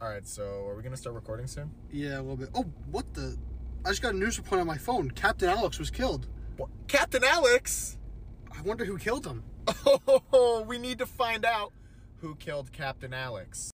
All 0.00 0.08
right, 0.08 0.26
so 0.26 0.66
are 0.66 0.74
we 0.76 0.82
gonna 0.82 0.96
start 0.96 1.14
recording 1.14 1.46
soon? 1.46 1.70
Yeah, 1.90 2.18
a 2.18 2.22
little 2.22 2.36
bit. 2.36 2.50
Oh, 2.54 2.64
what 2.90 3.12
the? 3.14 3.36
I 3.84 3.90
just 3.90 4.02
got 4.02 4.14
a 4.14 4.16
news 4.16 4.38
report 4.38 4.60
on 4.60 4.66
my 4.66 4.76
phone. 4.78 5.10
Captain 5.10 5.48
Alex 5.48 5.78
was 5.78 5.90
killed. 5.90 6.26
What? 6.56 6.68
Captain 6.88 7.22
Alex? 7.24 7.96
I 8.56 8.60
wonder 8.62 8.84
who 8.84 8.98
killed 8.98 9.26
him. 9.26 9.42
Oh, 10.32 10.64
we 10.68 10.78
need 10.78 10.98
to 10.98 11.06
find 11.06 11.44
out 11.44 11.72
who 12.20 12.34
killed 12.36 12.72
Captain 12.72 13.12
Alex. 13.14 13.70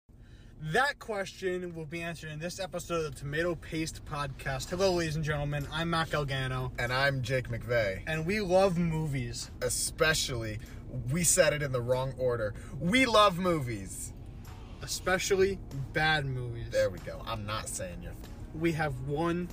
That 0.62 0.98
question 0.98 1.74
will 1.74 1.86
be 1.86 2.02
answered 2.02 2.30
in 2.30 2.38
this 2.38 2.60
episode 2.60 3.06
of 3.06 3.14
the 3.14 3.18
Tomato 3.20 3.54
Paste 3.54 4.04
Podcast. 4.04 4.68
Hello, 4.68 4.92
ladies 4.92 5.16
and 5.16 5.24
gentlemen. 5.24 5.66
I'm 5.72 5.88
Matt 5.90 6.10
Elgano, 6.10 6.70
And 6.78 6.92
I'm 6.92 7.22
Jake 7.22 7.48
McVeigh. 7.48 8.02
and 8.06 8.26
we 8.26 8.40
love 8.40 8.76
movies. 8.78 9.50
Especially, 9.62 10.58
we 11.10 11.24
said 11.24 11.54
it 11.54 11.62
in 11.62 11.72
the 11.72 11.80
wrong 11.80 12.12
order. 12.18 12.52
We 12.78 13.06
love 13.06 13.38
movies. 13.38 14.12
Especially 14.82 15.58
bad 15.92 16.24
movies. 16.24 16.66
There 16.70 16.90
we 16.90 16.98
go. 17.00 17.22
I'm 17.26 17.46
not 17.46 17.68
saying 17.68 17.98
you're. 18.02 18.12
We 18.54 18.72
have 18.72 18.94
one 19.06 19.48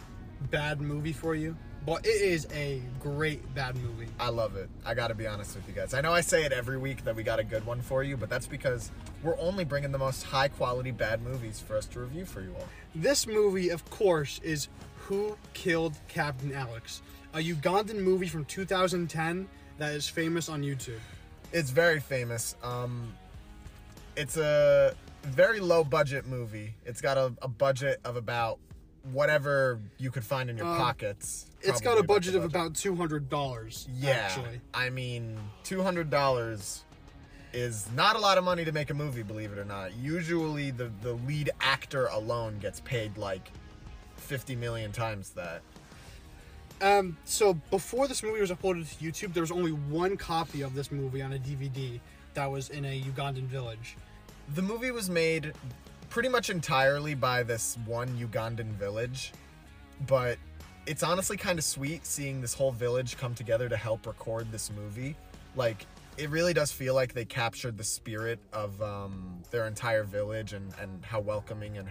bad 0.50 0.82
movie 0.82 1.14
for 1.14 1.36
you, 1.36 1.56
but 1.86 2.06
it 2.06 2.22
is 2.22 2.48
a 2.54 2.82
great 3.00 3.54
bad 3.54 3.76
movie. 3.78 4.08
I 4.20 4.30
love 4.30 4.56
it. 4.56 4.70
I 4.86 4.94
gotta 4.94 5.16
be 5.16 5.28
honest 5.28 5.56
with 5.56 5.68
you 5.68 5.74
guys. 5.74 5.94
I 5.94 6.02
know 6.02 6.12
I 6.12 6.22
say 6.22 6.44
it 6.44 6.52
every 6.52 6.78
week 6.78 7.04
that 7.06 7.16
we 7.16 7.24
got 7.24 7.40
a 7.40 7.44
good 7.44 7.66
one 7.66 7.82
for 7.82 8.04
you, 8.04 8.18
but 8.18 8.30
that's 8.30 8.48
because 8.48 8.92
we're 9.24 9.40
only 9.40 9.64
bringing 9.66 9.92
the 9.92 9.98
most 9.98 10.24
high 10.24 10.48
quality 10.48 10.92
bad 10.92 11.22
movies 11.22 11.60
for 11.60 11.78
us 11.78 11.86
to 11.88 12.00
review 12.00 12.26
for 12.26 12.42
you 12.42 12.54
all. 12.56 12.68
This 12.96 13.28
movie, 13.28 13.70
of 13.70 13.88
course, 13.90 14.40
is 14.44 14.68
Who 15.06 15.38
Killed 15.54 15.94
Captain 16.08 16.54
Alex, 16.54 17.02
a 17.34 17.38
Ugandan 17.38 18.00
movie 18.00 18.28
from 18.28 18.46
2010 18.46 19.48
that 19.78 19.94
is 19.94 20.08
famous 20.08 20.50
on 20.50 20.64
YouTube. 20.64 21.00
It's 21.54 21.70
very 21.70 22.00
famous. 22.00 22.56
Um, 22.64 23.14
it's 24.16 24.38
a 24.38 24.96
very 25.24 25.60
low 25.60 25.84
budget 25.84 26.26
movie. 26.26 26.74
It's 26.86 27.02
got 27.02 27.18
a, 27.18 27.34
a 27.42 27.48
budget 27.48 28.00
of 28.06 28.16
about 28.16 28.60
whatever 29.12 29.80
you 29.98 30.12
could 30.12 30.24
find 30.24 30.50
in 30.50 30.58
your 30.58 30.66
pockets. 30.66 31.46
It's 31.62 31.82
got 31.82 31.98
a 31.98 32.04
budget 32.04 32.36
of 32.36 32.44
about 32.44 32.74
$200. 32.74 33.88
yeah. 33.94 34.10
Actually. 34.12 34.62
I 34.74 34.90
mean, 34.90 35.38
two 35.64 35.82
hundred 35.82 36.10
dollars 36.10 36.84
is 37.54 37.90
not 37.96 38.16
a 38.16 38.20
lot 38.20 38.38
of 38.38 38.44
money 38.44 38.66
to 38.66 38.72
make 38.72 38.90
a 38.90 38.94
movie. 38.94 39.24
Believe 39.24 39.52
it 39.52 39.58
or 39.58 39.66
not. 39.66 39.96
Usually, 39.96 40.72
the 40.72 40.92
the 41.02 41.14
lead 41.14 41.50
actor 41.62 42.08
alone 42.08 42.60
gets 42.60 42.80
paid 42.82 43.18
like 43.18 43.52
fifty 44.18 44.56
million 44.56 44.92
times 44.92 45.32
that. 45.32 45.62
Um, 46.80 47.18
so 47.26 47.56
before 47.72 48.08
this 48.08 48.22
movie 48.22 48.40
was 48.40 48.52
uploaded 48.52 48.88
to 48.98 49.04
YouTube, 49.04 49.34
there 49.34 49.42
was 49.42 49.50
only 49.52 49.72
one 49.72 50.16
copy 50.16 50.62
of 50.62 50.76
this 50.76 50.92
movie 50.92 51.24
on 51.24 51.34
a 51.34 51.40
DVD 51.40 52.00
that 52.36 52.52
was 52.52 52.70
in 52.70 52.86
a 52.86 53.02
Ugandan 53.02 53.48
village. 53.48 53.98
The 54.54 54.62
movie 54.62 54.92
was 54.92 55.10
made 55.10 55.54
pretty 56.10 56.30
much 56.30 56.50
entirely 56.50 57.16
by 57.16 57.44
this 57.44 57.78
one 57.86 58.08
Ugandan 58.18 58.72
village, 58.72 59.34
but 60.08 60.38
it's 60.86 61.04
honestly 61.04 61.36
kind 61.36 61.60
of 61.60 61.66
sweet 61.66 62.06
seeing 62.06 62.40
this 62.40 62.54
whole 62.54 62.72
village 62.72 63.18
come 63.18 63.36
together 63.36 63.68
to 63.68 63.76
help 63.76 64.08
record 64.08 64.50
this 64.52 64.72
movie. 64.72 65.16
Like, 65.56 65.86
it 66.18 66.30
really 66.30 66.54
does 66.54 66.72
feel 66.72 66.96
like 66.96 67.14
they 67.14 67.26
captured 67.26 67.78
the 67.78 67.84
spirit 67.84 68.40
of 68.54 68.82
um, 68.82 69.44
their 69.52 69.68
entire 69.68 70.04
village 70.04 70.54
and, 70.54 70.74
and 70.82 71.04
how 71.04 71.20
welcoming 71.20 71.78
and 71.78 71.90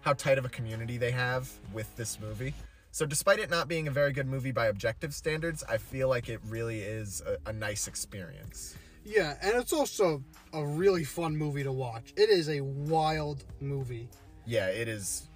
how 0.00 0.14
tight 0.14 0.36
of 0.36 0.44
a 0.44 0.48
community 0.48 0.98
they 0.98 1.12
have 1.12 1.48
with 1.72 1.94
this 1.96 2.18
movie. 2.20 2.54
So, 2.90 3.06
despite 3.06 3.38
it 3.38 3.50
not 3.50 3.68
being 3.68 3.88
a 3.88 3.90
very 3.90 4.12
good 4.12 4.26
movie 4.26 4.52
by 4.52 4.66
objective 4.66 5.14
standards, 5.14 5.64
I 5.68 5.78
feel 5.78 6.08
like 6.08 6.28
it 6.28 6.40
really 6.48 6.80
is 6.80 7.22
a, 7.26 7.50
a 7.50 7.52
nice 7.52 7.88
experience. 7.88 8.76
Yeah, 9.04 9.36
and 9.42 9.54
it's 9.56 9.72
also 9.72 10.22
a 10.52 10.64
really 10.64 11.04
fun 11.04 11.36
movie 11.36 11.62
to 11.62 11.72
watch. 11.72 12.12
It 12.16 12.30
is 12.30 12.48
a 12.48 12.60
wild 12.62 13.44
movie. 13.60 14.08
Yeah, 14.46 14.68
it 14.68 14.88
is 14.88 15.28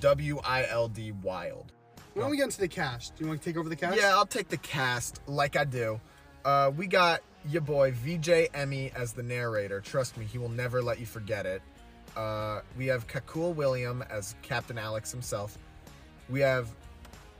W 0.00 0.40
I 0.44 0.66
L 0.66 0.88
D 0.88 1.12
wild. 1.12 1.72
When 2.14 2.30
we 2.30 2.36
get 2.36 2.44
into 2.44 2.60
the 2.60 2.68
cast, 2.68 3.16
do 3.16 3.24
you 3.24 3.28
want 3.28 3.42
to 3.42 3.48
take 3.48 3.56
over 3.56 3.68
the 3.68 3.76
cast? 3.76 3.96
Yeah, 3.96 4.14
I'll 4.14 4.26
take 4.26 4.48
the 4.48 4.56
cast 4.58 5.20
like 5.26 5.56
I 5.56 5.64
do. 5.64 6.00
Uh, 6.44 6.70
we 6.76 6.86
got 6.86 7.20
your 7.48 7.62
boy 7.62 7.92
VJ 7.92 8.48
Emmie 8.54 8.92
as 8.94 9.12
the 9.12 9.22
narrator. 9.22 9.80
Trust 9.80 10.16
me, 10.16 10.24
he 10.24 10.38
will 10.38 10.48
never 10.48 10.82
let 10.82 10.98
you 10.98 11.06
forget 11.06 11.46
it. 11.46 11.62
Uh, 12.16 12.60
we 12.76 12.86
have 12.86 13.06
Kakule 13.06 13.54
William 13.54 14.02
as 14.10 14.34
Captain 14.42 14.78
Alex 14.78 15.12
himself. 15.12 15.56
We 16.28 16.40
have, 16.40 16.68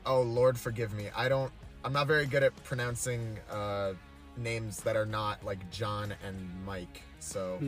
oh 0.07 0.23
Lord, 0.23 0.59
forgive 0.59 0.93
me. 0.95 1.11
I 1.17 1.29
don't. 1.29 1.53
I'm 1.85 1.93
not 1.93 2.07
very 2.07 2.27
good 2.27 2.43
at 2.43 2.55
pronouncing 2.65 3.39
uh, 3.51 3.95
names 4.37 4.81
that 4.81 4.97
are 4.97 5.07
not 5.07 5.45
like 5.45 5.71
John 5.71 6.15
and 6.27 6.51
Mike. 6.65 7.03
So 7.19 7.59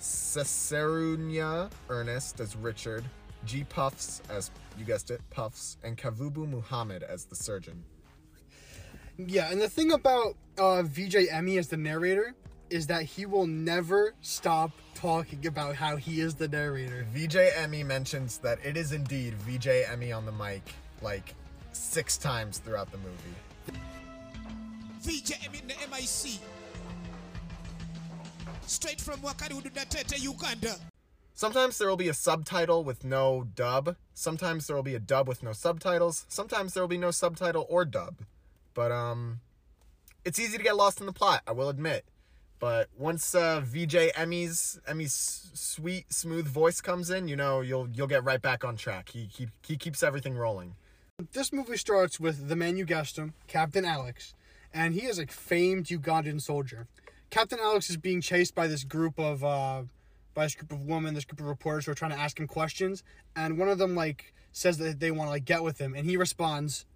Cicerunia 0.00 1.70
Ernest 1.88 2.40
as 2.40 2.56
Richard. 2.56 3.04
G 3.44 3.64
Puffs 3.64 4.20
as 4.28 4.50
you 4.76 4.84
guessed 4.84 5.10
it, 5.10 5.20
Puffs, 5.30 5.76
and 5.82 5.96
Kavubu 5.96 6.48
Muhammad 6.48 7.02
as 7.02 7.24
the 7.24 7.36
surgeon. 7.36 7.84
Yeah, 9.16 9.50
and 9.50 9.60
the 9.60 9.68
thing 9.68 9.92
about 9.92 10.36
uh, 10.58 10.82
VJ 10.82 11.28
Emmie 11.30 11.58
as 11.58 11.68
the 11.68 11.76
narrator 11.76 12.34
is 12.70 12.86
that 12.88 13.02
he 13.02 13.26
will 13.26 13.46
never 13.46 14.14
stop 14.20 14.70
talking 14.94 15.46
about 15.46 15.74
how 15.74 15.96
he 15.96 16.20
is 16.20 16.34
the 16.34 16.48
narrator. 16.48 17.06
VJ 17.12 17.36
Emmie 17.56 17.82
mentions 17.82 18.38
that 18.38 18.58
it 18.64 18.76
is 18.76 18.92
indeed 18.92 19.34
VJ 19.34 19.68
Emmie 19.90 20.12
on 20.12 20.26
the 20.26 20.32
mic 20.32 20.62
like 21.02 21.34
six 21.72 22.18
times 22.18 22.58
throughout 22.58 22.90
the 22.92 22.98
movie. 22.98 23.80
VJM 24.98 25.60
in 25.60 25.68
the 25.68 25.74
MIC. 25.90 26.40
Straight 28.66 29.00
from 29.00 29.20
Wakarudu 29.20 29.72
Datete, 29.72 30.20
Uganda. 30.20 30.76
Sometimes 31.34 31.78
there 31.78 31.88
will 31.88 31.96
be 31.96 32.08
a 32.08 32.14
subtitle 32.14 32.82
with 32.82 33.04
no 33.04 33.46
dub. 33.54 33.96
Sometimes 34.12 34.66
there 34.66 34.74
will 34.74 34.82
be 34.82 34.96
a 34.96 35.00
dub 35.00 35.28
with 35.28 35.42
no 35.42 35.52
subtitles. 35.52 36.26
Sometimes 36.28 36.74
there 36.74 36.82
will 36.82 36.88
be 36.88 36.98
no 36.98 37.12
subtitle 37.12 37.64
or 37.68 37.84
dub. 37.84 38.16
But 38.74 38.90
um 38.90 39.40
it's 40.24 40.38
easy 40.38 40.58
to 40.58 40.64
get 40.64 40.76
lost 40.76 41.00
in 41.00 41.06
the 41.06 41.12
plot, 41.12 41.42
I 41.46 41.52
will 41.52 41.68
admit. 41.68 42.04
But 42.58 42.88
once 42.98 43.34
uh, 43.34 43.60
VJ 43.64 44.10
Emmie's 44.16 44.80
Emmie's 44.86 45.48
sweet 45.54 46.12
smooth 46.12 46.46
voice 46.48 46.80
comes 46.80 47.08
in, 47.08 47.28
you 47.28 47.36
know, 47.36 47.60
you'll 47.60 47.88
you'll 47.88 48.08
get 48.08 48.24
right 48.24 48.42
back 48.42 48.64
on 48.64 48.76
track. 48.76 49.10
He 49.10 49.28
he, 49.32 49.48
he 49.64 49.76
keeps 49.76 50.02
everything 50.02 50.36
rolling. 50.36 50.74
This 51.32 51.52
movie 51.52 51.76
starts 51.76 52.18
with 52.18 52.48
the 52.48 52.56
man 52.56 52.76
you 52.76 52.84
guessed 52.84 53.16
him, 53.16 53.34
Captain 53.46 53.84
Alex, 53.84 54.34
and 54.72 54.94
he 54.94 55.06
is 55.06 55.18
a 55.18 55.26
famed 55.26 55.86
Ugandan 55.86 56.40
soldier. 56.40 56.86
Captain 57.30 57.58
Alex 57.60 57.90
is 57.90 57.96
being 57.96 58.20
chased 58.20 58.54
by 58.54 58.66
this 58.66 58.84
group 58.84 59.18
of 59.18 59.44
uh, 59.44 59.82
by 60.34 60.44
this 60.44 60.54
group 60.54 60.72
of 60.72 60.82
women, 60.82 61.14
this 61.14 61.24
group 61.24 61.40
of 61.40 61.46
reporters 61.46 61.86
who 61.86 61.92
are 61.92 61.94
trying 61.94 62.12
to 62.12 62.18
ask 62.18 62.38
him 62.38 62.46
questions, 62.46 63.02
and 63.36 63.58
one 63.58 63.68
of 63.68 63.78
them 63.78 63.94
like 63.94 64.32
says 64.52 64.78
that 64.78 65.00
they 65.00 65.10
want 65.10 65.28
to 65.28 65.30
like 65.30 65.44
get 65.44 65.62
with 65.62 65.78
him, 65.78 65.94
and 65.94 66.06
he 66.06 66.16
responds, 66.16 66.86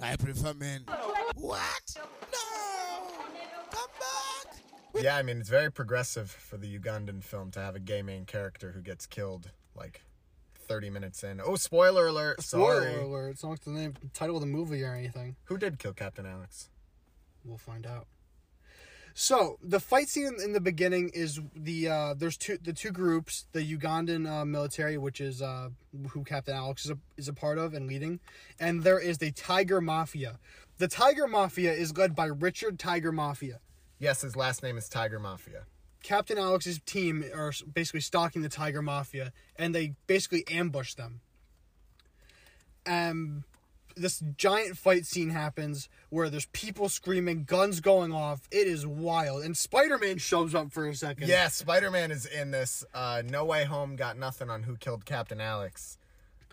I 0.00 0.16
prefer 0.16 0.54
men. 0.54 0.84
What? 1.34 1.96
No! 1.96 3.08
Come 3.70 3.90
back! 4.00 4.56
Yeah, 5.02 5.16
I 5.16 5.22
mean, 5.22 5.38
it's 5.38 5.48
very 5.48 5.70
progressive 5.70 6.30
for 6.30 6.56
the 6.56 6.78
Ugandan 6.78 7.22
film 7.22 7.50
to 7.52 7.60
have 7.60 7.76
a 7.76 7.80
gay 7.80 8.02
main 8.02 8.24
character 8.24 8.72
who 8.72 8.80
gets 8.80 9.06
killed 9.06 9.50
like 9.74 10.02
30 10.68 10.90
minutes 10.90 11.24
in. 11.24 11.40
Oh, 11.40 11.56
spoiler 11.56 12.06
alert. 12.06 12.42
Sorry. 12.42 12.92
"Spoiler 12.92 13.00
alert! 13.04 13.30
It's 13.30 13.44
not 13.44 13.60
the 13.62 13.70
name, 13.70 13.94
title 14.12 14.36
of 14.36 14.40
the 14.40 14.46
movie 14.46 14.84
or 14.84 14.94
anything." 14.94 15.36
Who 15.44 15.58
did 15.58 15.78
kill 15.78 15.94
Captain 15.94 16.26
Alex? 16.26 16.68
We'll 17.44 17.58
find 17.58 17.86
out. 17.86 18.06
So 19.20 19.58
the 19.60 19.80
fight 19.80 20.08
scene 20.08 20.36
in, 20.44 20.52
the 20.52 20.60
beginning 20.60 21.10
is 21.12 21.40
the 21.56 21.88
uh, 21.88 22.14
there's 22.14 22.36
two 22.36 22.56
the 22.58 22.72
two 22.72 22.92
groups 22.92 23.46
the 23.50 23.76
Ugandan 23.76 24.30
uh, 24.30 24.44
military 24.44 24.96
which 24.96 25.20
is 25.20 25.42
uh, 25.42 25.70
who 26.10 26.22
Captain 26.22 26.54
Alex 26.54 26.84
is 26.84 26.92
a, 26.92 26.98
is 27.16 27.26
a 27.26 27.32
part 27.32 27.58
of 27.58 27.74
and 27.74 27.88
leading, 27.88 28.20
and 28.60 28.84
there 28.84 29.00
is 29.00 29.18
the 29.18 29.32
Tiger 29.32 29.80
Mafia. 29.80 30.38
The 30.76 30.86
Tiger 30.86 31.26
Mafia 31.26 31.72
is 31.72 31.96
led 31.96 32.14
by 32.14 32.26
Richard 32.26 32.78
Tiger 32.78 33.10
Mafia. 33.10 33.58
Yes, 33.98 34.20
his 34.20 34.36
last 34.36 34.62
name 34.62 34.78
is 34.78 34.88
Tiger 34.88 35.18
Mafia. 35.18 35.64
Captain 36.02 36.38
Alex's 36.38 36.80
team 36.86 37.24
are 37.34 37.52
basically 37.72 38.00
stalking 38.00 38.42
the 38.42 38.48
Tiger 38.48 38.82
Mafia, 38.82 39.32
and 39.56 39.74
they 39.74 39.94
basically 40.06 40.44
ambush 40.50 40.94
them. 40.94 41.20
Um, 42.86 43.44
this 43.96 44.22
giant 44.36 44.78
fight 44.78 45.04
scene 45.04 45.30
happens 45.30 45.88
where 46.10 46.30
there's 46.30 46.46
people 46.46 46.88
screaming, 46.88 47.44
guns 47.44 47.80
going 47.80 48.12
off. 48.12 48.42
It 48.50 48.66
is 48.66 48.86
wild, 48.86 49.42
and 49.42 49.56
Spider 49.56 49.98
Man 49.98 50.18
shows 50.18 50.54
up 50.54 50.72
for 50.72 50.86
a 50.86 50.94
second. 50.94 51.28
Yeah, 51.28 51.48
Spider 51.48 51.90
Man 51.90 52.10
is 52.10 52.24
in 52.26 52.50
this. 52.50 52.84
Uh, 52.94 53.22
no 53.26 53.44
Way 53.44 53.64
Home 53.64 53.96
got 53.96 54.16
nothing 54.16 54.48
on 54.50 54.62
who 54.62 54.76
killed 54.76 55.04
Captain 55.04 55.40
Alex. 55.40 55.98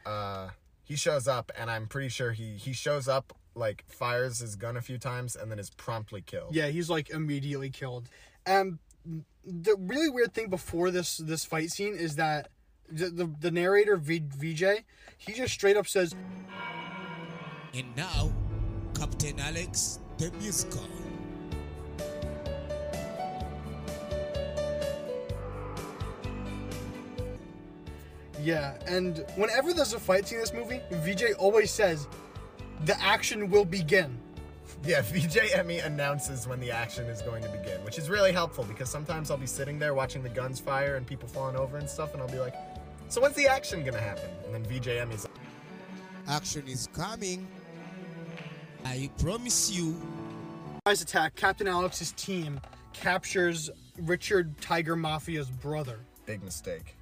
Uh, 0.06 0.50
he 0.84 0.96
shows 0.96 1.28
up, 1.28 1.52
and 1.58 1.70
I'm 1.70 1.88
pretty 1.88 2.10
sure 2.10 2.32
he 2.32 2.56
he 2.58 2.74
shows 2.74 3.08
up 3.08 3.34
like 3.56 3.86
fires 3.88 4.40
his 4.40 4.56
gun 4.58 4.76
a 4.76 4.82
few 4.82 4.98
times 4.98 5.36
and 5.36 5.50
then 5.50 5.60
is 5.60 5.70
promptly 5.70 6.22
killed. 6.22 6.54
yeah, 6.54 6.68
he's 6.68 6.90
like 6.90 7.10
immediately 7.10 7.70
killed. 7.70 8.10
Um, 8.46 8.80
the 9.44 9.76
really 9.80 10.10
weird 10.10 10.34
thing 10.34 10.50
before 10.50 10.92
this 10.92 11.18
this 11.18 11.46
fight 11.46 11.72
scene 11.72 11.96
is 11.96 12.16
that 12.16 12.50
the 12.90 13.10
the, 13.10 13.32
the 13.40 13.52
narrator 13.52 13.98
v, 13.98 14.24
VJ 14.26 14.84
he 15.18 15.34
just 15.34 15.54
straight 15.54 15.78
up 15.78 15.88
says, 15.88 16.16
And 17.74 17.96
now, 17.96 18.32
Captain 18.94 19.40
Alex, 19.40 20.00
the 20.18 20.32
musical. 20.34 20.84
Yeah, 28.42 28.78
and 28.88 29.26
whenever 29.36 29.74
there's 29.74 29.94
a 29.94 30.00
fight 30.00 30.28
scene 30.28 30.38
in 30.38 30.42
this 30.42 30.54
movie, 30.54 30.80
VJ 30.92 31.34
always 31.40 31.72
says, 31.72 32.08
"The 32.84 33.02
action 33.02 33.50
will 33.50 33.66
begin." 33.66 34.20
Yeah, 34.86 35.02
VJ 35.06 35.38
Emmie 35.54 35.80
announces 35.80 36.48
when 36.48 36.60
the 36.60 36.72
action 36.72 37.06
is 37.06 37.22
going 37.22 37.44
to 37.44 37.50
begin, 37.50 37.84
which 37.84 37.98
is 37.98 38.10
really 38.10 38.32
helpful 38.32 38.64
because 38.64 38.90
sometimes 38.90 39.32
I'll 39.32 39.38
be 39.38 39.48
sitting 39.48 39.80
there 39.80 39.94
watching 39.94 40.24
the 40.24 40.30
guns 40.30 40.60
fire 40.60 40.96
and 40.96 41.06
people 41.06 41.28
falling 41.28 41.56
over 41.56 41.78
and 41.78 41.90
stuff, 41.90 42.14
and 42.14 42.22
I'll 42.22 42.30
be 42.30 42.40
like, 42.40 42.56
"So 43.10 43.22
when's 43.22 43.36
the 43.36 43.48
action 43.48 43.84
gonna 43.84 44.00
happen?" 44.00 44.30
And 44.46 44.54
then 44.54 44.64
VJ 44.64 45.00
Emmie's 45.00 45.26
like, 45.26 45.34
Action 46.28 46.68
is 46.68 46.88
coming. 46.94 47.48
I 48.84 49.10
promise 49.20 49.72
you. 49.72 49.96
Surprise 50.78 51.02
attack. 51.02 51.36
Captain 51.36 51.68
Alex's 51.68 52.12
team 52.14 52.60
captures 52.94 53.70
Richard 54.00 54.60
Tiger 54.60 54.96
Mafia's 54.96 55.50
brother, 55.50 56.00
"Big 56.26 56.44
mistake." 56.44 56.96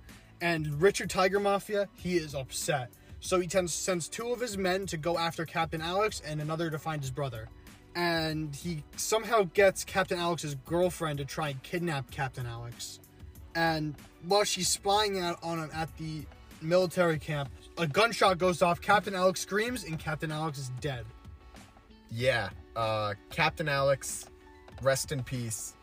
and 0.44 0.82
Richard 0.82 1.10
Tiger 1.10 1.40
Mafia 1.40 1.88
he 1.96 2.18
is 2.18 2.36
upset. 2.36 2.92
So 3.24 3.40
he 3.40 3.48
tends, 3.48 3.74
sends 3.74 4.10
two 4.10 4.34
of 4.34 4.42
his 4.42 4.58
men 4.58 4.86
to 4.88 4.98
go 4.98 5.18
after 5.18 5.46
Captain 5.46 5.80
Alex 5.80 6.22
and 6.28 6.42
another 6.42 6.70
to 6.70 6.78
find 6.78 7.02
his 7.02 7.10
brother. 7.10 7.48
And 7.96 8.54
he 8.54 8.84
somehow 8.98 9.44
gets 9.54 9.86
Captain 9.86 10.20
Alex's 10.20 10.56
girlfriend 10.66 11.20
to 11.20 11.26
try 11.26 11.50
and 11.50 11.64
kidnap 11.64 12.12
Captain 12.12 12.46
Alex. 12.46 13.00
And 13.56 13.96
while 14.28 14.44
she's 14.44 14.68
spying 14.68 15.22
out 15.22 15.40
on 15.42 15.58
him 15.58 15.70
at 15.74 15.96
the 15.98 16.24
military 16.62 17.18
camp, 17.18 17.50
a 17.78 17.88
gunshot 17.88 18.40
goes 18.40 18.62
off. 18.62 18.82
Captain 18.82 19.16
Alex 19.16 19.40
screams, 19.40 19.86
and 19.86 19.98
Captain 19.98 20.30
Alex 20.30 20.60
is 20.60 20.72
dead. 20.82 21.06
Yeah, 22.12 22.50
uh, 22.76 23.14
Captain 23.30 23.70
Alex, 23.70 24.26
rest 24.82 25.14
in 25.14 25.24
peace. 25.24 25.76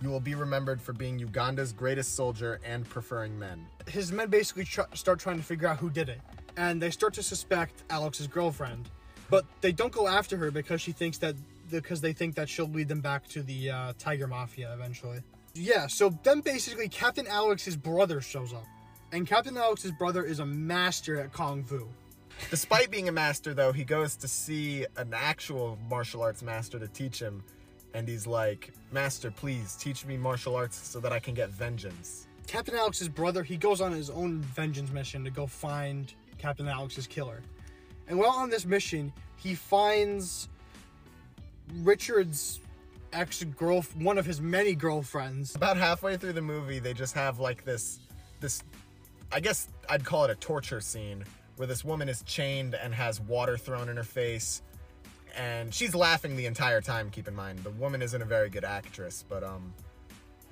You 0.00 0.10
will 0.10 0.20
be 0.20 0.36
remembered 0.36 0.80
for 0.80 0.92
being 0.92 1.18
Uganda's 1.18 1.72
greatest 1.72 2.14
soldier 2.14 2.60
and 2.64 2.88
preferring 2.88 3.36
men. 3.36 3.66
his 3.88 4.12
men 4.12 4.28
basically 4.28 4.64
tr- 4.64 4.82
start 4.94 5.18
trying 5.18 5.38
to 5.38 5.42
figure 5.42 5.66
out 5.66 5.78
who 5.78 5.90
did 5.90 6.08
it, 6.08 6.20
and 6.56 6.80
they 6.80 6.90
start 6.90 7.14
to 7.14 7.22
suspect 7.22 7.82
Alex's 7.90 8.26
girlfriend, 8.26 8.90
but 9.30 9.44
they 9.60 9.72
don't 9.72 9.92
go 9.92 10.06
after 10.06 10.36
her 10.36 10.50
because 10.50 10.80
she 10.80 10.92
thinks 10.92 11.18
that 11.18 11.34
because 11.70 12.00
they 12.00 12.12
think 12.12 12.34
that 12.34 12.48
she'll 12.48 12.68
lead 12.68 12.88
them 12.88 13.00
back 13.00 13.26
to 13.28 13.42
the 13.42 13.70
uh, 13.70 13.92
Tiger 13.98 14.26
Mafia 14.26 14.72
eventually. 14.74 15.20
Yeah, 15.54 15.86
so 15.86 16.16
then 16.22 16.40
basically 16.40 16.88
Captain 16.88 17.26
Alex's 17.26 17.76
brother 17.76 18.20
shows 18.20 18.52
up, 18.52 18.66
and 19.12 19.26
Captain 19.26 19.56
Alex's 19.56 19.92
brother 19.92 20.24
is 20.24 20.40
a 20.40 20.46
master 20.46 21.20
at 21.20 21.32
kung 21.32 21.64
fu. 21.64 21.88
Despite 22.50 22.90
being 22.90 23.08
a 23.08 23.12
master, 23.12 23.54
though, 23.54 23.72
he 23.72 23.84
goes 23.84 24.16
to 24.16 24.28
see 24.28 24.86
an 24.96 25.14
actual 25.14 25.78
martial 25.88 26.22
arts 26.22 26.42
master 26.42 26.78
to 26.78 26.88
teach 26.88 27.20
him, 27.20 27.42
and 27.94 28.08
he's 28.08 28.26
like, 28.26 28.72
Master, 28.92 29.30
please 29.30 29.76
teach 29.76 30.04
me 30.04 30.16
martial 30.16 30.56
arts 30.56 30.76
so 30.76 31.00
that 31.00 31.12
I 31.12 31.20
can 31.20 31.34
get 31.34 31.50
vengeance. 31.50 32.26
Captain 32.46 32.74
Alex's 32.74 33.08
brother, 33.08 33.42
he 33.42 33.56
goes 33.56 33.80
on 33.80 33.92
his 33.92 34.10
own 34.10 34.40
vengeance 34.40 34.90
mission 34.90 35.24
to 35.24 35.30
go 35.30 35.46
find 35.46 36.12
Captain 36.44 36.68
Alex's 36.68 37.06
killer. 37.06 37.40
And 38.06 38.18
while 38.18 38.32
on 38.32 38.50
this 38.50 38.66
mission, 38.66 39.10
he 39.36 39.54
finds 39.54 40.50
Richard's 41.76 42.60
ex 43.14 43.42
girl, 43.44 43.80
one 43.96 44.18
of 44.18 44.26
his 44.26 44.42
many 44.42 44.74
girlfriends. 44.74 45.54
About 45.54 45.78
halfway 45.78 46.18
through 46.18 46.34
the 46.34 46.42
movie, 46.42 46.78
they 46.78 46.92
just 46.92 47.14
have 47.14 47.38
like 47.38 47.64
this, 47.64 48.00
this, 48.40 48.62
I 49.32 49.40
guess 49.40 49.68
I'd 49.88 50.04
call 50.04 50.24
it 50.24 50.30
a 50.30 50.34
torture 50.34 50.82
scene, 50.82 51.24
where 51.56 51.66
this 51.66 51.82
woman 51.82 52.10
is 52.10 52.22
chained 52.24 52.74
and 52.74 52.92
has 52.92 53.22
water 53.22 53.56
thrown 53.56 53.88
in 53.88 53.96
her 53.96 54.04
face, 54.04 54.60
and 55.34 55.72
she's 55.72 55.94
laughing 55.94 56.36
the 56.36 56.44
entire 56.44 56.82
time. 56.82 57.08
Keep 57.08 57.26
in 57.26 57.34
mind, 57.34 57.60
the 57.60 57.70
woman 57.70 58.02
isn't 58.02 58.20
a 58.20 58.26
very 58.26 58.50
good 58.50 58.64
actress, 58.64 59.24
but 59.26 59.42
um, 59.42 59.72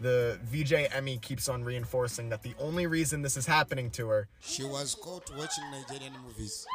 the 0.03 0.39
VJ 0.45 0.89
Emmie 0.93 1.19
keeps 1.19 1.49
on 1.49 1.65
reinforcing 1.65 2.29
that 2.31 2.43
the 2.43 2.55
only 2.59 2.87
reason 2.87 3.23
this 3.23 3.37
is 3.37 3.47
happening 3.47 3.91
to 3.93 4.09
her 4.09 4.29
She 4.41 4.65
was 4.65 4.95
caught 4.95 5.31
watching 5.37 5.65
Nigerian 5.71 6.15
movies. 6.27 6.67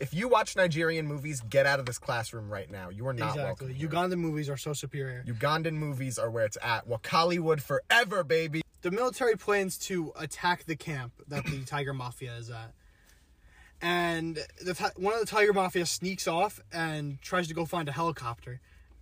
If 0.00 0.14
you 0.14 0.28
watch 0.28 0.56
Nigerian 0.56 1.06
movies, 1.06 1.42
get 1.50 1.66
out 1.66 1.78
of 1.78 1.84
this 1.84 1.98
classroom 1.98 2.50
right 2.50 2.70
now. 2.70 2.88
You 2.88 3.06
are 3.06 3.12
not 3.12 3.36
exactly. 3.36 3.44
welcome. 3.44 3.68
here. 3.74 3.88
Ugandan 3.88 4.18
movies 4.18 4.48
are 4.48 4.56
so 4.56 4.72
superior. 4.72 5.22
Ugandan 5.26 5.74
movies 5.74 6.18
are 6.18 6.30
where 6.30 6.46
it's 6.46 6.56
at. 6.62 6.88
Wakaliwood 6.88 7.60
forever, 7.60 8.24
baby. 8.24 8.62
The 8.80 8.90
military 8.90 9.36
plans 9.36 9.76
to 9.78 10.12
attack 10.18 10.64
the 10.64 10.74
camp 10.74 11.12
that 11.28 11.44
the 11.44 11.64
Tiger 11.66 11.92
Mafia 11.92 12.34
is 12.36 12.48
at. 12.48 12.72
And 13.82 14.38
the 14.64 14.72
ti- 14.72 14.84
one 14.96 15.12
of 15.12 15.20
the 15.20 15.26
Tiger 15.26 15.52
Mafia 15.52 15.84
sneaks 15.84 16.26
off 16.26 16.60
and 16.72 17.20
tries 17.20 17.46
to 17.48 17.54
go 17.54 17.66
find 17.66 17.86
a 17.86 17.92
helicopter. 17.92 18.60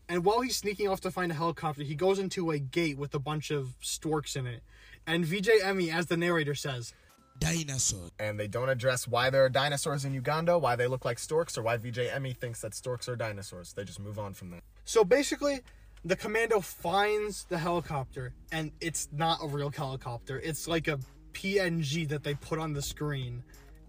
And 0.09 0.25
while 0.25 0.41
he's 0.41 0.57
sneaking 0.57 0.89
off 0.89 1.01
to 1.03 1.11
find 1.11 1.31
a 1.31 1.35
helicopter, 1.35 1.83
he 1.83 1.95
goes 1.95 2.19
into 2.19 2.51
a 2.51 2.59
gate 2.59 2.97
with 2.97 3.15
a 3.15 3.19
bunch 3.19 3.51
of 3.51 3.75
storks 3.81 4.37
in 4.37 4.47
it. 4.47 4.63
And 5.07 5.25
VJ 5.25 5.51
Emmie, 5.63 5.91
as 5.91 6.07
the 6.07 6.17
narrator 6.17 6.55
says, 6.55 6.95
Dinosaur. 7.39 8.11
And 8.19 8.39
they 8.39 8.49
don't 8.49 8.69
address 8.69 9.07
why 9.07 9.31
there 9.31 9.45
are 9.45 9.49
dinosaurs 9.49 10.05
in 10.05 10.13
Uganda, 10.15 10.59
why 10.59 10.77
they 10.77 10.87
look 10.87 11.05
like 11.05 11.19
storks, 11.19 11.57
or 11.57 11.63
why 11.63 11.77
VJ 11.77 12.01
Emmie 12.13 12.33
thinks 12.33 12.61
that 12.63 12.75
storks 12.75 13.09
are 13.09 13.17
dinosaurs. 13.17 13.73
They 13.73 13.85
just 13.85 14.01
move 14.01 14.19
on 14.19 14.35
from 14.35 14.51
that. 14.51 14.63
So 14.85 15.05
basically, 15.05 15.61
the 16.05 16.17
commando 16.17 16.61
finds 16.61 17.45
the 17.45 17.59
helicopter, 17.59 18.33
and 18.51 18.73
it's 18.81 19.09
not 19.13 19.39
a 19.43 19.47
real 19.47 19.71
helicopter. 19.71 20.41
It's 20.41 20.67
like 20.67 20.89
a 20.89 20.99
PNG 21.33 22.09
that 22.09 22.25
they 22.25 22.35
put 22.35 22.59
on 22.59 22.73
the 22.73 22.83
screen, 22.83 23.43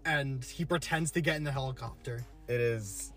and 0.04 0.44
he 0.44 0.64
pretends 0.64 1.10
to 1.12 1.20
get 1.20 1.36
in 1.36 1.44
the 1.44 1.52
helicopter. 1.52 2.24
It 2.46 2.60
is 2.60 3.12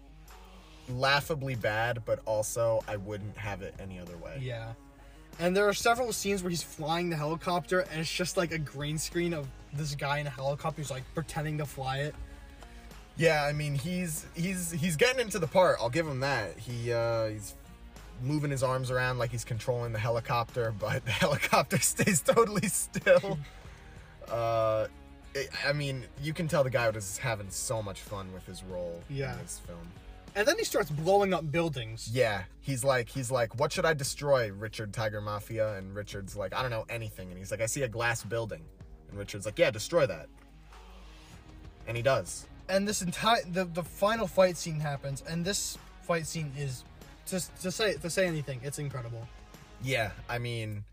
laughably 0.90 1.56
bad, 1.56 2.04
but 2.06 2.20
also 2.26 2.84
I 2.88 2.98
wouldn't 2.98 3.38
have 3.38 3.62
it 3.62 3.74
any 3.80 4.00
other 4.00 4.18
way. 4.18 4.40
Yeah. 4.42 4.74
And 5.40 5.56
there 5.58 5.68
are 5.68 5.74
several 5.74 6.14
scenes 6.14 6.44
where 6.44 6.50
he's 6.52 6.62
flying 6.64 7.10
the 7.10 7.16
helicopter, 7.16 7.80
and 7.80 8.00
it's 8.02 8.12
just 8.14 8.38
like 8.38 8.52
a 8.52 8.60
green 8.60 8.98
screen 8.98 9.34
of 9.34 9.48
this 9.74 9.96
guy 9.96 10.20
in 10.20 10.28
a 10.28 10.30
helicopter 10.30 10.82
who's 10.82 10.92
like 10.92 11.04
pretending 11.16 11.58
to 11.58 11.66
fly 11.66 12.00
it. 12.00 12.16
Yeah, 13.16 13.44
I 13.44 13.54
mean 13.54 13.76
he's 13.76 14.26
he's 14.36 14.72
he's 14.72 14.96
getting 14.96 15.20
into 15.20 15.40
the 15.40 15.48
part. 15.48 15.78
I'll 15.80 15.90
give 15.90 16.08
him 16.08 16.20
that. 16.22 16.58
He 16.58 16.92
uh, 16.94 17.28
he's 17.28 17.56
moving 18.22 18.52
his 18.52 18.62
arms 18.64 18.92
around 18.92 19.18
like 19.18 19.32
he's 19.32 19.44
controlling 19.44 19.92
the 19.94 20.00
helicopter, 20.00 20.74
but 20.80 21.04
the 21.06 21.12
helicopter 21.12 21.80
stays 21.82 22.22
totally 22.22 22.68
still. 22.68 23.38
uh, 24.32 24.88
it, 25.36 25.50
I 25.68 25.74
mean, 25.74 26.04
you 26.22 26.34
can 26.34 26.48
tell 26.48 26.64
the 26.64 26.70
guy 26.70 26.88
was 26.90 27.18
having 27.18 27.50
so 27.50 27.82
much 27.82 28.02
fun 28.02 28.32
with 28.34 28.46
his 28.46 28.64
role 28.64 29.02
Yeah. 29.10 29.34
in 29.34 29.40
this 29.40 29.60
film. 29.66 29.92
And 30.36 30.48
then 30.48 30.58
he 30.58 30.64
starts 30.64 30.90
blowing 30.90 31.34
up 31.34 31.52
buildings. 31.52 32.10
Yeah, 32.12 32.44
he's 32.60 32.84
like 32.84 33.08
he's 33.10 33.30
like, 33.32 33.60
what 33.60 33.72
should 33.72 33.86
I 33.86 33.94
destroy, 33.94 34.52
Richard 34.52 34.92
Tiger 34.94 35.22
Mafia? 35.22 35.76
And 35.76 35.94
Richard's 35.96 36.36
like, 36.36 36.56
I 36.56 36.62
don't 36.62 36.72
know 36.72 36.86
anything. 36.90 37.30
And 37.30 37.38
he's 37.38 37.52
like, 37.52 37.62
I 37.62 37.68
see 37.68 37.84
a 37.84 37.88
glass 37.88 38.24
building, 38.24 38.64
and 39.10 39.20
Richard's 39.20 39.46
like, 39.46 39.60
yeah, 39.60 39.70
destroy 39.72 40.08
that. 40.08 40.28
And 41.88 41.96
he 41.98 42.02
does. 42.04 42.48
and 42.70 42.88
this 42.88 43.02
entire 43.02 43.44
the, 43.52 43.66
the 43.66 43.84
final 43.84 44.26
fight 44.26 44.56
scene 44.58 44.80
happens 44.80 45.22
and 45.28 45.44
this 45.44 45.78
fight 46.02 46.26
scene 46.26 46.52
is 46.58 46.84
to, 47.26 47.42
to 47.62 47.70
say 47.72 47.94
to 47.96 48.10
say 48.10 48.26
anything 48.26 48.60
it's 48.64 48.80
incredible 48.80 49.28
Yeah, 49.84 50.12
I 50.30 50.40
mean, 50.40 50.86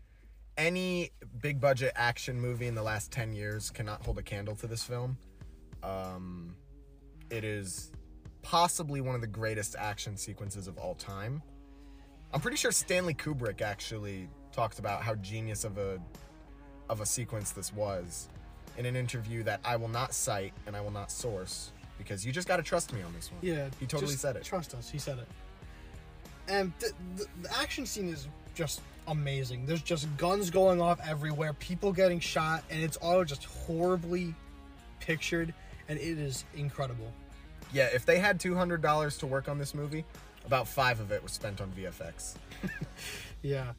any 0.57 1.11
big 1.41 1.61
budget 1.61 1.93
action 1.95 2.39
movie 2.41 2.67
in 2.67 2.75
the 2.75 2.83
last 2.83 3.09
10 3.11 3.31
years 3.33 3.69
cannot 3.69 4.03
hold 4.03 4.17
a 4.17 4.21
candle 4.21 4.55
to 4.57 4.67
this 4.67 4.83
film. 4.83 5.17
Um, 5.81 6.55
it 7.29 7.43
is 7.45 7.91
possibly 8.41 9.01
one 9.01 9.15
of 9.15 9.21
the 9.21 9.27
greatest 9.27 9.75
action 9.77 10.17
sequences 10.17 10.67
of 10.67 10.77
all 10.77 10.95
time. 10.95 11.41
I'm 12.33 12.39
pretty 12.41 12.57
sure 12.57 12.71
Stanley 12.71 13.13
Kubrick 13.13 13.61
actually 13.61 14.29
talked 14.51 14.79
about 14.79 15.01
how 15.01 15.15
genius 15.15 15.63
of 15.63 15.77
a 15.77 15.99
of 16.89 16.99
a 17.01 17.05
sequence 17.05 17.51
this 17.51 17.73
was 17.73 18.27
in 18.77 18.85
an 18.85 18.95
interview 18.95 19.43
that 19.43 19.59
I 19.63 19.75
will 19.77 19.87
not 19.87 20.13
cite 20.13 20.53
and 20.67 20.75
I 20.75 20.81
will 20.81 20.91
not 20.91 21.09
source 21.11 21.71
because 21.97 22.25
you 22.25 22.31
just 22.33 22.47
got 22.47 22.57
to 22.57 22.63
trust 22.63 22.91
me 22.93 23.01
on 23.01 23.13
this 23.13 23.31
one. 23.31 23.39
yeah 23.41 23.69
He 23.79 23.85
totally 23.85 24.13
said 24.15 24.35
it. 24.35 24.43
trust 24.43 24.73
us 24.75 24.89
he 24.89 24.97
said 24.97 25.17
it 25.19 25.27
and 26.49 26.73
the, 26.79 26.91
the, 27.15 27.25
the 27.43 27.57
action 27.57 27.85
scene 27.85 28.09
is 28.09 28.27
just 28.55 28.81
amazing 29.07 29.65
there's 29.65 29.81
just 29.81 30.05
guns 30.17 30.49
going 30.49 30.81
off 30.81 30.99
everywhere 31.07 31.53
people 31.53 31.93
getting 31.93 32.19
shot 32.19 32.63
and 32.69 32.81
it's 32.81 32.97
all 32.97 33.23
just 33.23 33.45
horribly 33.45 34.33
pictured 34.99 35.53
and 35.87 35.97
it 35.97 36.17
is 36.17 36.43
incredible 36.55 37.11
Yeah, 37.73 37.89
if 37.93 38.05
they 38.05 38.19
had 38.19 38.39
$200 38.39 39.19
to 39.19 39.27
work 39.27 39.47
on 39.49 39.57
this 39.57 39.73
movie, 39.73 40.03
about 40.45 40.67
5 40.67 40.99
of 40.99 41.11
it 41.11 41.23
was 41.23 41.31
spent 41.31 41.61
on 41.61 41.71
VFX. 41.71 42.35
yeah 43.41 43.71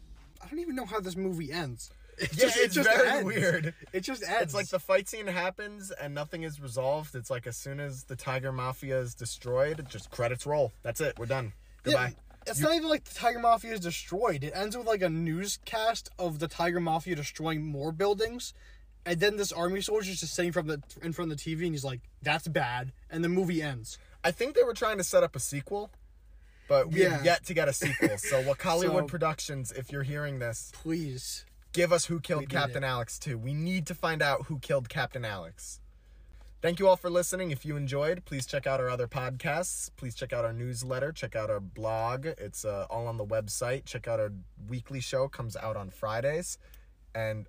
i 0.42 0.48
don't 0.48 0.58
even 0.58 0.74
know 0.74 0.84
how 0.84 0.98
this 0.98 1.14
movie 1.14 1.52
ends 1.52 1.90
It 2.18 2.30
Yeah, 2.36 2.44
just- 2.46 2.56
it 2.56 2.60
it's 2.64 2.74
just 2.74 2.88
very 2.88 3.08
ends. 3.08 3.24
weird. 3.24 3.74
it 3.92 4.00
just 4.00 4.22
ends 4.24 4.42
It's 4.42 4.54
like 4.54 4.68
the 4.68 4.80
fight 4.80 5.08
scene 5.08 5.28
happens 5.28 5.92
and 5.92 6.12
nothing 6.14 6.42
is 6.42 6.60
resolved. 6.60 7.14
It's 7.14 7.30
like 7.30 7.46
as 7.46 7.56
soon 7.56 7.78
as 7.80 8.04
the 8.04 8.16
Tiger 8.16 8.50
Mafia 8.52 8.98
is 8.98 9.14
destroyed, 9.14 9.86
just 9.88 10.10
credits 10.10 10.44
roll. 10.46 10.72
That's 10.82 11.00
it. 11.00 11.16
We're 11.18 11.26
done. 11.26 11.52
Goodbye. 11.84 12.14
Yeah, 12.16 12.50
it's 12.50 12.60
not 12.60 12.74
even 12.74 12.88
like 12.88 13.04
the 13.04 13.14
Tiger 13.14 13.38
Mafia 13.38 13.72
is 13.72 13.80
destroyed. 13.80 14.42
It 14.44 14.52
ends 14.54 14.76
with 14.76 14.86
like 14.86 15.02
a 15.02 15.08
newscast 15.08 16.10
of 16.18 16.38
the 16.40 16.48
Tiger 16.48 16.80
Mafia 16.80 17.14
destroying 17.14 17.64
more 17.64 17.92
buildings, 17.92 18.52
and 19.06 19.18
then 19.20 19.36
this 19.36 19.52
army 19.52 19.80
soldier's 19.80 20.20
just 20.20 20.34
sitting 20.34 20.52
from 20.52 20.66
the 20.66 20.82
in 21.02 21.12
front 21.12 21.32
of 21.32 21.38
the 21.38 21.42
TV, 21.42 21.64
and 21.64 21.74
he's 21.74 21.84
like, 21.84 22.00
"That's 22.22 22.48
bad," 22.48 22.92
and 23.10 23.24
the 23.24 23.28
movie 23.28 23.62
ends. 23.62 23.98
I 24.24 24.30
think 24.30 24.54
they 24.54 24.62
were 24.62 24.74
trying 24.74 24.98
to 24.98 25.04
set 25.04 25.22
up 25.22 25.34
a 25.34 25.40
sequel, 25.40 25.90
but 26.68 26.90
we 26.92 27.02
Yeah. 27.02 27.10
have 27.16 27.24
yet 27.24 27.44
to 27.46 27.54
get 27.54 27.68
a 27.68 27.72
sequel. 27.72 28.16
So, 28.18 28.42
Wakaliwood 28.42 29.00
So- 29.00 29.06
Productions, 29.06 29.72
if 29.72 29.90
you're 29.90 30.04
hearing 30.04 30.38
this, 30.38 30.70
Please, 30.74 31.44
give 31.72 31.92
us 31.92 32.04
who 32.06 32.20
killed 32.20 32.48
Captain 32.48 32.84
it. 32.84 32.86
Alex 32.86 33.18
too. 33.18 33.36
We 33.36 33.52
need 33.54 33.86
to 33.88 33.94
find 33.94 34.22
out 34.22 34.46
who 34.46 34.58
killed 34.60 34.88
Captain 34.88 35.24
Alex. 35.24 35.80
Thank 36.60 36.78
you 36.78 36.86
all 36.86 36.94
for 36.96 37.10
listening. 37.10 37.50
If 37.50 37.64
you 37.64 37.74
enjoyed, 37.76 38.24
please 38.24 38.46
check 38.46 38.68
out 38.68 38.78
our 38.78 38.88
other 38.88 39.08
podcasts. 39.08 39.90
Please 39.96 40.14
check 40.14 40.32
out 40.32 40.44
our 40.44 40.52
newsletter. 40.52 41.10
Check 41.10 41.34
out 41.34 41.50
our 41.50 41.58
blog. 41.58 42.24
It's 42.24 42.64
uh, 42.64 42.86
all 42.88 43.08
on 43.08 43.16
the 43.16 43.26
website. 43.26 43.84
Check 43.84 44.06
out 44.06 44.20
our 44.20 44.30
weekly 44.68 45.00
show. 45.00 45.26
Comes 45.26 45.56
out 45.56 45.76
on 45.76 45.90
Fridays. 45.90 46.58
And 47.16 47.48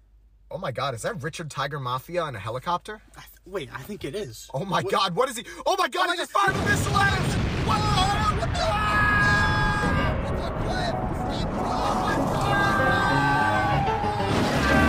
oh 0.52 0.58
my 0.58 0.72
God, 0.72 0.94
is 0.94 1.02
that 1.04 1.22
Richard 1.22 1.50
Tiger 1.50 1.80
Mafia 1.80 2.22
on 2.22 2.36
a 2.36 2.40
helicopter? 2.40 3.02
I 3.18 3.22
th- 3.22 3.30
wait, 3.46 3.70
I 3.74 3.82
think 3.82 4.04
it 4.06 4.16
is. 4.16 4.50
Oh 4.54 4.66
my 4.66 4.82
What- 4.82 4.92
God, 4.92 5.16
what 5.16 5.30
is 5.30 5.38
he? 5.38 5.46
Oh 5.66 5.76
my 5.78 5.88
God, 5.88 6.10
he 6.12 6.18
just 6.18 6.32
fired 6.32 6.56
a 6.56 6.60
missile 6.70 6.96
at 6.98 7.20
us! 7.20 7.34
Whoa! 7.66 8.40
What 8.40 8.54
the? 8.54 9.74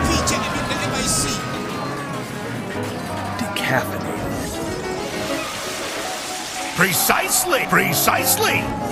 Feature 0.08 0.40
every 0.40 0.64
time 0.70 0.92
I 0.94 1.04
see. 1.06 1.38
Decaffeinated. 3.40 4.42
Precisely, 6.76 7.66
precisely. 7.68 8.83